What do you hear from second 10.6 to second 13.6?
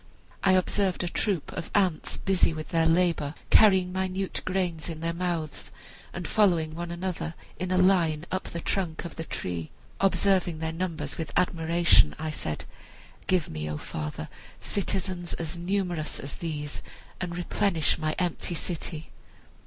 numbers with admiration, I said, 'Give